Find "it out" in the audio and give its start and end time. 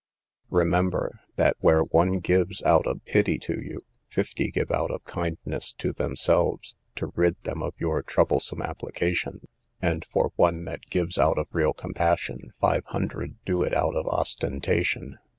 13.61-13.95